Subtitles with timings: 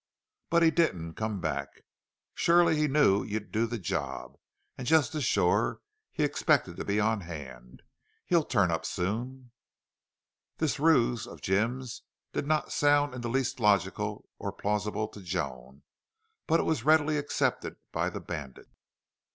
[0.49, 1.81] But he didn't come back.
[2.33, 4.35] Sure he knew you'd do the job.
[4.75, 5.79] And just as sure
[6.11, 7.83] he expected to be on hand.
[8.25, 9.51] He'll turn up soon."
[10.57, 12.01] This ruse of Jim's
[12.33, 15.83] did not sound in the least logical or plausible to Joan,
[16.47, 18.71] but it was readily accepted by the bandits.